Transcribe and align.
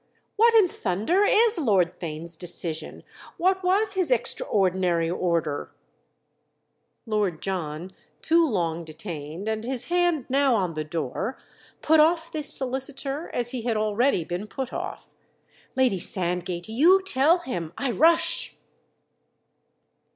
What 0.35 0.55
in 0.55 0.67
thunder 0.67 1.25
is 1.25 1.59
Lord 1.59 1.99
Theign's 1.99 2.35
decision—what 2.35 3.63
was 3.63 3.93
his 3.93 4.09
'extraordinary 4.09 5.07
order'?" 5.11 5.71
Lord 7.05 7.39
John, 7.39 7.91
too 8.19 8.43
long 8.43 8.83
detained 8.83 9.47
and 9.47 9.63
his 9.63 9.89
hand 9.93 10.25
now 10.27 10.55
on 10.55 10.73
the 10.73 10.83
door, 10.83 11.37
put 11.83 11.99
off 11.99 12.31
this 12.31 12.51
solicitor 12.51 13.29
as 13.31 13.51
he 13.51 13.61
had 13.61 13.77
already 13.77 14.23
been 14.23 14.47
put 14.47 14.73
off. 14.73 15.07
"Lady 15.75 15.99
Sandgate, 15.99 16.67
you 16.67 17.03
tell 17.03 17.37
him! 17.37 17.71
I 17.77 17.91
rush!" 17.91 18.57